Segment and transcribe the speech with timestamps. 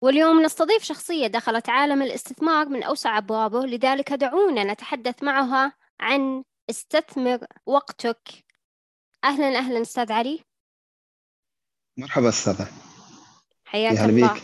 [0.00, 7.38] واليوم نستضيف شخصية دخلت عالم الاستثمار من أوسع أبوابه لذلك دعونا نتحدث معها عن استثمر
[7.66, 8.44] وقتك.
[9.24, 10.40] أهلا أهلا أستاذ علي.
[11.96, 12.68] مرحبا أستاذة.
[13.64, 14.32] حياك الله.
[14.32, 14.42] بيك.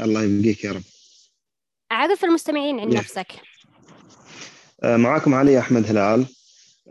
[0.00, 0.82] الله يبقيك يا رب.
[1.92, 3.26] أعرف المستمعين عن نفسك.
[4.82, 6.26] آه، معاكم علي أحمد هلال.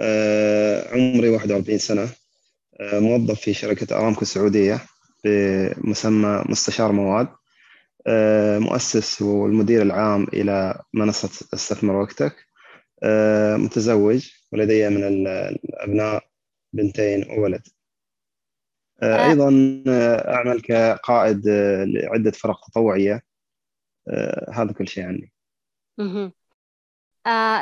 [0.01, 2.09] آه، عمري 41 سنة.
[2.79, 4.85] آه، موظف في شركة أرامكو السعودية
[5.23, 7.27] بمسمى مستشار مواد.
[8.59, 12.35] مؤسس والمدير العام إلى منصة استثمر وقتك.
[13.55, 16.23] متزوج ولدي من الأبناء
[16.73, 17.61] بنتين وولد.
[19.03, 19.49] أيضا
[20.27, 21.47] أعمل كقائد
[21.85, 23.23] لعدة فرق تطوعية.
[24.53, 25.31] هذا كل شيء عني.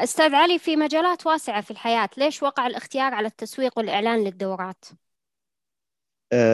[0.03, 4.85] أستاذ علي في مجالات واسعة في الحياة ليش وقع الاختيار على التسويق والإعلان للدورات؟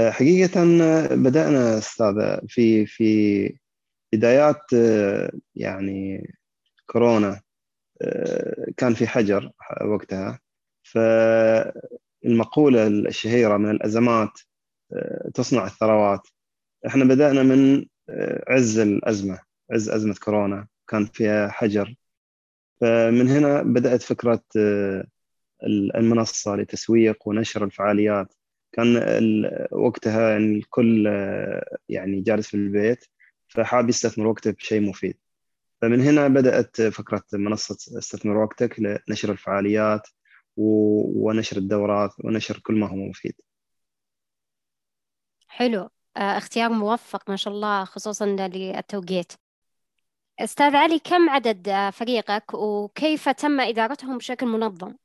[0.09, 0.63] حقيقة
[1.15, 3.59] بدأنا أستاذ في في
[4.13, 4.61] بدايات
[5.55, 6.33] يعني
[6.85, 7.41] كورونا
[8.77, 9.51] كان في حجر
[9.85, 10.39] وقتها.
[10.83, 14.39] فالمقولة الشهيرة من الأزمات
[15.33, 16.27] تصنع الثروات.
[16.87, 17.85] إحنا بدأنا من
[18.47, 19.39] عز الأزمة
[19.71, 20.67] عز أزمة كورونا.
[20.87, 21.95] كان فيها حجر.
[22.81, 24.43] فمن هنا بدأت فكرة
[25.95, 28.33] المنصة لتسويق ونشر الفعاليات.
[28.71, 28.95] كان
[29.71, 31.05] وقتها الكل
[31.89, 33.05] يعني جالس في البيت.
[33.49, 35.17] فحاب يستثمر وقته بشيء مفيد.
[35.81, 40.07] فمن هنا بدأت فكرة منصة استثمر وقتك لنشر الفعاليات
[40.57, 43.33] ونشر الدورات ونشر كل ما هو مفيد.
[45.47, 45.89] حلو.
[46.17, 49.33] آه، اختيار موفق ما شاء الله خصوصا للتوقيت.
[50.39, 54.95] أستاذ علي كم عدد آه، فريقك وكيف تم إدارتهم بشكل منظم؟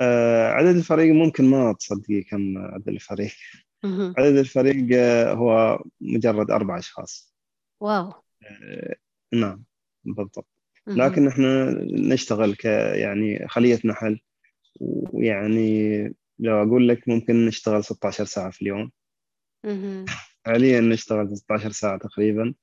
[0.00, 3.34] آه، عدد الفريق ممكن ما تصدقي كم عدد الفريق.
[4.18, 4.98] عدد الفريق
[5.30, 7.34] هو مجرد أربع أشخاص.
[7.80, 8.12] واو.
[9.34, 9.64] نعم
[10.04, 10.46] بالضبط.
[10.86, 14.20] لكن إحنا نشتغل ك يعني خلية نحل
[14.80, 16.02] ويعني
[16.38, 18.90] لو أقول لك ممكن نشتغل 16 ساعة في اليوم.
[20.46, 22.54] حاليا نشتغل 16 ساعة تقريبا.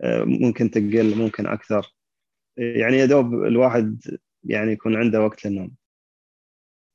[0.00, 1.94] آه، ممكن تقل ممكن أكثر.
[2.56, 4.00] يعني يا دوب الواحد
[4.44, 5.74] يعني يكون عنده وقت للنوم.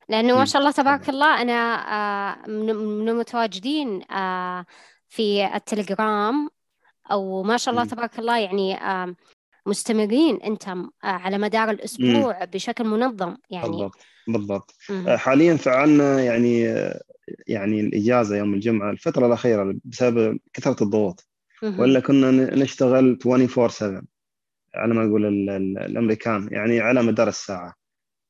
[0.09, 1.53] لأنه ما شاء الله تبارك الله أنا
[1.94, 4.66] آه، من المتواجدين آه،
[5.07, 6.50] في التليجرام
[7.12, 8.78] أو ما شاء الله تبارك الله يعني
[9.66, 13.68] مستمرين أنت على مدار الأسبوع بشكل منظم يعني.
[13.68, 13.95] بالضبط
[14.28, 14.75] بالضبط.
[15.07, 16.62] حاليا فعلنا يعني
[17.47, 21.28] يعني الإجازة يوم الجمعة الفترة الأخيرة بسبب كثرة الضغوط
[21.63, 24.01] ولا كنا نشتغل 24 7
[24.75, 25.25] على ما يقول
[25.78, 27.74] الأمريكان يعني على مدار الساعة.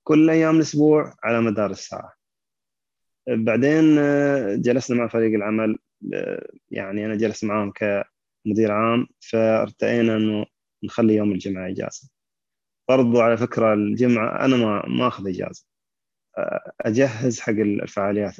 [0.07, 2.13] كل أيام الأسبوع على مدار الساعة.
[3.27, 5.77] بعدين آه، جلسنا مع فريق العمل
[6.13, 10.45] آه، يعني أنا جلست معاهم كمدير عام فارتئينا إنه
[10.83, 12.09] نخلي يوم الجمعة إجازة.
[12.89, 15.65] برضو على فكرة الجمعة أنا ما ما اخذ إجازة.
[16.37, 18.35] آه، أجهز حق الفعاليات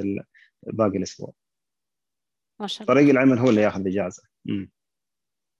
[0.63, 1.33] باقي الأسبوع.
[2.59, 2.93] ما شاء الله.
[2.93, 4.23] فريق العمل هو اللي ياخذ إجازة.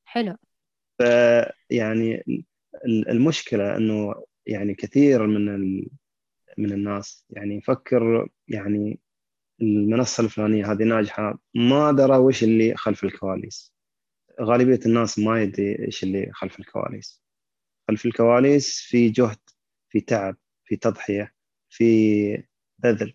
[0.06, 0.38] حلو.
[0.98, 2.24] فيعني
[2.86, 5.78] المشكلة إنه يعني كثير من
[6.58, 9.00] من الناس يعني يفكر يعني
[9.62, 13.74] المنصة الفلانية هذه ناجحة ما درى وش اللي خلف الكواليس.
[14.42, 17.22] غالبية الناس ما يدري إيش اللي خلف الكواليس.
[17.88, 19.40] خلف الكواليس في جهد
[19.90, 21.34] في تعب في تضحية
[21.70, 22.44] في
[22.78, 23.14] بذل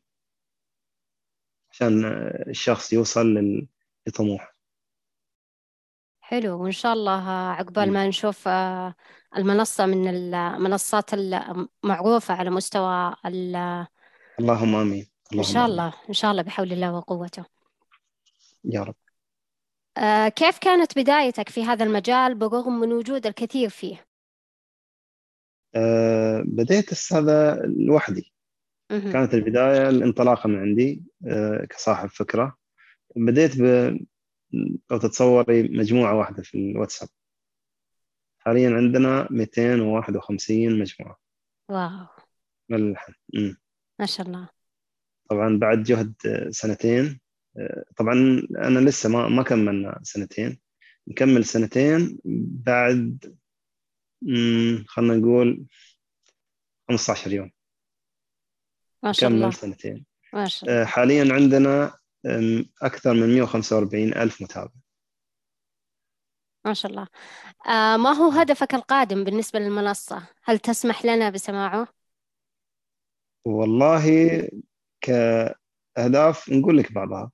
[1.70, 2.04] عشان
[2.48, 3.66] الشخص يوصل
[4.06, 4.51] لطموحه.
[6.32, 8.94] حلو وإن شاء الله عقبال ما نشوف آه،
[9.36, 13.14] المنصة من المنصات المعروفة على مستوى
[14.40, 15.06] اللهم آمين.
[15.34, 17.44] إن شاء الله إن شاء الله بحول الله وقوته.
[18.64, 18.94] يا رب.
[19.96, 24.06] آه، كيف كانت بدايتك في هذا المجال برغم من وجود الكثير فيه؟
[25.74, 28.32] أه بديت هذا لوحدي.
[28.88, 32.56] كانت البداية الانطلاقة من عندي أه كصاحب فكرة.
[33.16, 33.52] بديت
[34.90, 37.08] لو تتصوري مجموعة واحدة في الواتساب.
[38.38, 41.18] حاليا عندنا 251 مجموعة.
[41.68, 42.06] واو.
[42.68, 43.14] ملحن
[44.00, 44.48] ما شاء الله.
[45.30, 46.14] طبعا بعد جهد
[46.50, 47.20] سنتين
[47.96, 50.60] طبعا أنا لسه ما ما كملنا سنتين.
[51.08, 52.18] نكمل سنتين
[52.64, 53.36] بعد
[54.86, 55.64] خلينا نقول
[56.88, 57.50] 15 يوم.
[59.02, 59.50] ما شاء الله.
[59.50, 60.06] سنتين.
[60.32, 60.84] ما شاء الله.
[60.84, 61.98] حاليا عندنا
[62.82, 64.70] أكثر من 145 ألف متابع.
[66.64, 67.06] ما شاء الله.
[67.66, 71.88] آه ما هو هدفك القادم بالنسبة للمنصة؟ هل تسمح لنا بسماعه؟
[73.44, 74.04] والله
[75.00, 77.30] كأهداف نقول لك بعضها.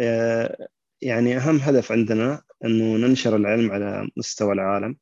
[0.00, 0.68] آه
[1.02, 4.96] يعني أهم هدف عندنا أنه ننشر العلم على مستوى العالم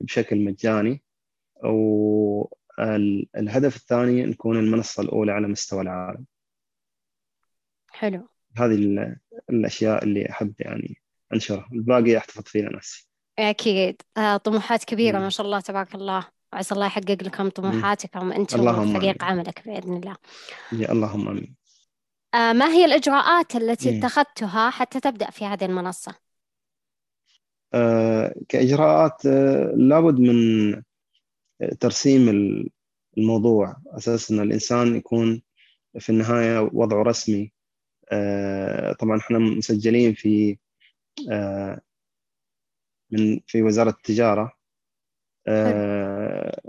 [0.00, 1.02] بشكل مجاني
[2.78, 6.24] والهدف الثاني نكون المنصة الأولى على مستوى العالم.
[7.94, 8.28] حلو.
[8.56, 8.74] هذه
[9.50, 10.96] الأشياء اللي أحب يعني
[11.32, 11.68] أنشرها.
[11.72, 13.08] الباقي أحتفظ فيه لنفسي.
[13.38, 14.02] أكيد.
[14.16, 16.26] آه، طموحات كبيرة ما شاء الله تبارك الله.
[16.52, 18.32] وعسى الله يحقق لكم طموحاتكم.
[18.32, 20.16] أنت وفريق عملك بإذن الله.
[20.72, 21.54] يا اللهم آمين.
[22.34, 26.14] آه، ما هي الإجراءات التي اتخذتها حتى تبدأ في هذه المنصة؟
[27.74, 29.24] آه، كإجراءات
[29.76, 30.82] لابد من
[31.80, 32.28] ترسيم
[33.18, 33.76] الموضوع.
[33.86, 35.42] أساس أن الإنسان يكون
[35.98, 37.52] في النهاية وضعه رسمي.
[39.00, 40.58] طبعا إحنا مسجلين في
[41.30, 41.80] آه،
[43.10, 44.52] من في وزارة التجارة.
[45.48, 46.60] آه،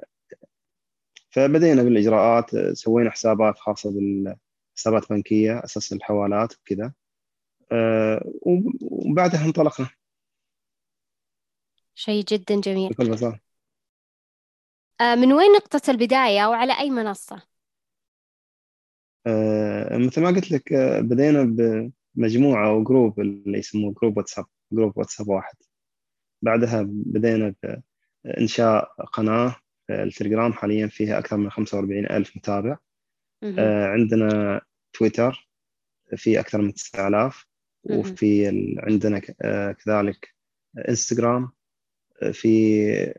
[1.30, 6.94] فبدينا بالإجراءات سوينا حسابات خاصة بالحسابات بنكية أساس الحوالات وكذا.
[7.72, 8.32] آه،
[8.82, 9.90] وبعدها انطلقنا.
[11.96, 12.90] شيء جدا جميل.
[12.90, 13.40] بكل بساطة.
[15.02, 17.55] من وين نقطة البداية وعلى أي منصة؟
[19.92, 20.74] مثل ما قلت لك
[21.04, 25.56] بدينا مجموعة أو group اللي يسموه group واتساب group واتساب واحد.
[26.42, 27.56] بعدها بدينا
[28.24, 29.56] بإنشاء قناة
[29.88, 32.78] في التليجرام حاليا فيها أكثر من 45 ألف متابع.
[33.60, 34.62] آه عندنا
[34.94, 35.50] تويتر
[36.16, 37.46] في أكثر من 9000
[37.84, 40.36] وفي عندنا آه كذلك
[40.90, 41.52] إنستغرام.
[42.22, 43.14] آه، في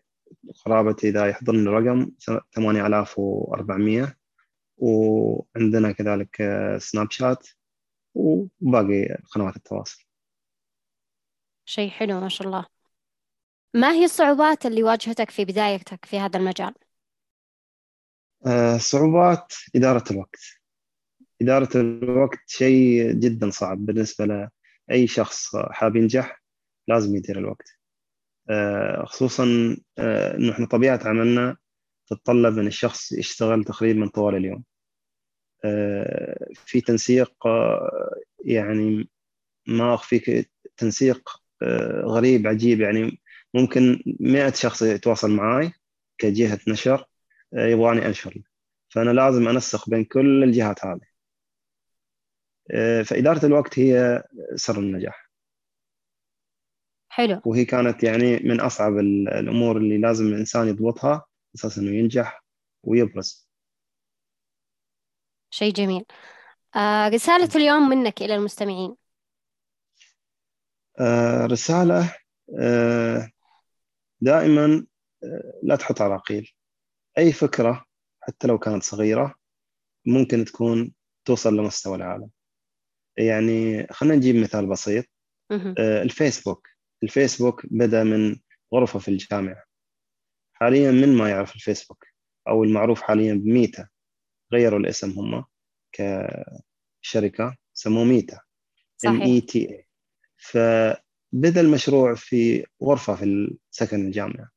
[0.65, 2.11] قرابة إذا يحضرني الرقم
[2.55, 4.17] 8400
[4.77, 6.37] وعندنا كذلك
[6.79, 7.49] سناب شات
[8.15, 10.05] وباقي قنوات التواصل.
[11.65, 12.67] شيء حلو ما شاء الله.
[13.75, 16.75] ما هي الصعوبات اللي واجهتك في بدايتك في هذا المجال؟
[18.47, 20.41] آه، صعوبات إدارة الوقت.
[21.43, 24.51] إدارة الوقت شيء جدا صعب بالنسبة
[24.89, 26.43] لأي شخص حاب ينجح
[26.89, 27.69] لازم يدير الوقت.
[28.51, 31.57] آه، خصوصا آه، إحنا طبيعة عملنا
[32.07, 34.65] تتطلب من الشخص يشتغل تقريبا طوال اليوم.
[36.55, 38.15] في تنسيق آه،
[38.45, 39.09] يعني
[39.67, 42.81] ما أخفيك تنسيق آه، غريب عجيب.
[42.81, 43.21] يعني
[43.55, 45.73] ممكن مئة شخص يتواصل معي
[46.19, 47.05] كجهة نشر
[47.55, 48.43] آه، يبغاني أنشر
[48.89, 51.17] فأنا لازم أنسق بين كل الجهات هذه.
[53.05, 54.23] فإدارة الوقت هي
[54.55, 55.31] سر النجاح.
[57.09, 57.41] حلو.
[57.45, 61.27] وهي كانت يعني من أصعب الأمور اللي لازم الإنسان يضبطها.
[61.57, 62.45] أساس إنه ينجح
[62.83, 63.49] ويبرز.
[65.51, 66.05] شيء جميل.
[66.77, 68.97] آه رسالة اليوم منك إلى المستمعين.
[71.01, 72.15] آه رسالة
[72.61, 73.31] آه
[74.21, 74.87] دائما
[75.63, 76.53] لا تحط عراقيل
[77.19, 77.85] أي فكرة
[78.21, 79.35] حتى لو كانت صغيرة
[80.07, 80.95] ممكن تكون
[81.25, 82.31] توصل لمستوى العالم.
[83.17, 85.05] يعني خلينا نجيب مثال بسيط.
[85.79, 86.69] الفيسبوك.
[87.03, 88.37] الفيسبوك بدأ من
[88.75, 89.66] غرفة في الجامعة.
[90.61, 92.07] حاليا من ما يعرف الفيسبوك
[92.49, 93.89] أو المعروف حاليا بميتا
[94.53, 95.45] غيروا الاسم هم
[97.03, 98.41] كشركة سموه ميتا
[99.07, 99.87] M E T A
[100.37, 104.51] فبدا المشروع في غرفة في سكن الجامعة.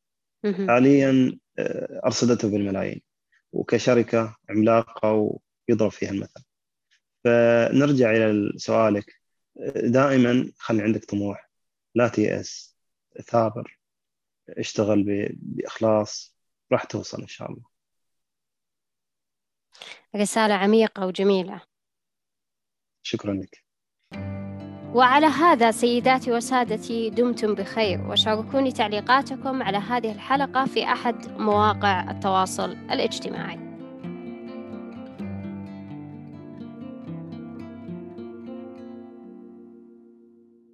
[0.67, 3.01] حاليا آه، أرصدته بالملايين
[3.51, 5.39] وكشركة عملاقة
[5.69, 6.43] ويضرب فيها المثل.
[7.23, 9.13] فنرجع إلى سؤالك.
[9.75, 11.49] دائما خلي عندك طموح.
[11.95, 12.77] لا تيأس
[13.21, 13.78] ثابر.
[14.57, 15.03] اشتغل
[15.33, 16.35] بإخلاص
[16.71, 17.63] راح توصل إن شاء الله.
[20.15, 21.61] رسالة عميقة وجميلة.
[23.01, 23.63] شكرا لك.
[24.93, 32.71] وعلى هذا سيداتي وسادتي دمتم بخير وشاركوني تعليقاتكم على هذه الحلقة في أحد مواقع التواصل
[32.71, 33.68] الاجتماعي.